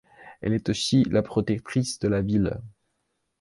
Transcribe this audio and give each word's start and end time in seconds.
Elle 0.41 0.53
est 0.53 0.67
aussi 0.67 1.03
la 1.03 1.21
protectrice 1.21 1.99
de 1.99 2.07
la 2.07 2.23
ville. 2.23 2.59